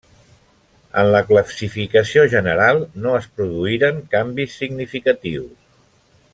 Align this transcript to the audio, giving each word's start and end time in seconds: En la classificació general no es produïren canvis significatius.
En 1.01 1.09
la 1.15 1.19
classificació 1.27 2.23
general 2.33 2.81
no 3.05 3.13
es 3.19 3.29
produïren 3.37 4.03
canvis 4.17 4.59
significatius. 4.63 5.55